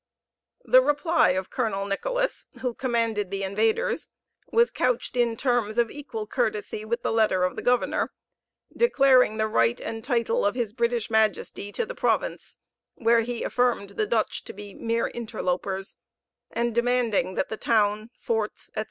The 0.65 0.81
reply 0.81 1.29
of 1.37 1.51
Colonel 1.51 1.85
Nicholas, 1.85 2.47
who 2.61 2.73
commanded 2.73 3.29
the 3.29 3.43
invaders, 3.43 4.09
was 4.51 4.71
couched 4.71 5.15
in 5.15 5.37
terms 5.37 5.77
of 5.77 5.91
equal 5.91 6.25
courtesy 6.25 6.83
with 6.83 7.03
the 7.03 7.11
letter 7.11 7.43
of 7.43 7.55
the 7.55 7.61
governor, 7.61 8.11
declaring 8.75 9.37
the 9.37 9.45
right 9.45 9.79
and 9.79 10.03
title 10.03 10.43
of 10.43 10.55
his 10.55 10.73
British 10.73 11.11
Majesty 11.11 11.71
to 11.73 11.85
the 11.85 11.93
province, 11.93 12.57
where 12.95 13.21
he 13.21 13.43
affirmed 13.43 13.91
the 13.91 14.07
Dutch 14.07 14.43
to 14.45 14.53
be 14.53 14.73
mere 14.73 15.09
interlopers; 15.09 15.97
and 16.49 16.73
demanding 16.73 17.35
that 17.35 17.49
the 17.49 17.55
town, 17.57 18.09
forts, 18.19 18.69
etc. 18.71 18.79